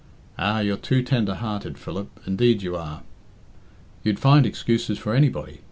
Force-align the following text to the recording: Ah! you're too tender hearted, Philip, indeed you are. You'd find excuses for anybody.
Ah! 0.39 0.61
you're 0.61 0.77
too 0.77 1.03
tender 1.03 1.35
hearted, 1.35 1.77
Philip, 1.77 2.09
indeed 2.25 2.63
you 2.63 2.75
are. 2.75 3.03
You'd 4.03 4.17
find 4.17 4.47
excuses 4.47 4.97
for 4.97 5.13
anybody. 5.13 5.59